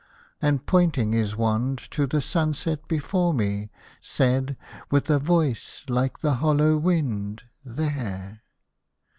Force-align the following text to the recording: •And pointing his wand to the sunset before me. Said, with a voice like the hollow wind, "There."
•And 0.41 0.65
pointing 0.65 1.11
his 1.11 1.35
wand 1.35 1.77
to 1.91 2.07
the 2.07 2.21
sunset 2.21 2.87
before 2.87 3.35
me. 3.35 3.69
Said, 4.01 4.57
with 4.89 5.07
a 5.11 5.19
voice 5.19 5.85
like 5.89 6.21
the 6.21 6.33
hollow 6.41 6.75
wind, 6.77 7.43
"There." 7.63 8.41